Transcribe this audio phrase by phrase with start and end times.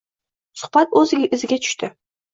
[0.61, 1.93] Suhbat oʻz iziga tushdi.